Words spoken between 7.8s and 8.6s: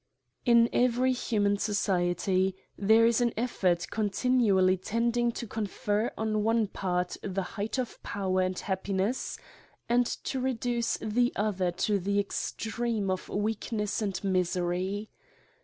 power and